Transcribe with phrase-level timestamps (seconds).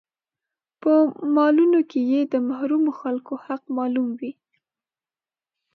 [0.81, 0.91] په
[1.35, 4.31] مالونو کې يې د محرومو خلکو حق معلوم وي.